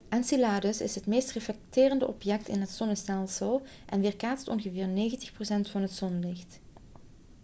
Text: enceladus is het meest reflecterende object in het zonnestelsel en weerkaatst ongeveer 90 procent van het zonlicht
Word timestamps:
enceladus 0.09 0.81
is 0.81 0.95
het 0.95 1.05
meest 1.05 1.31
reflecterende 1.31 2.07
object 2.07 2.47
in 2.47 2.59
het 2.59 2.69
zonnestelsel 2.69 3.61
en 3.85 4.01
weerkaatst 4.01 4.47
ongeveer 4.47 4.87
90 4.87 5.33
procent 5.33 5.69
van 5.69 5.81
het 5.81 5.91
zonlicht 5.91 6.59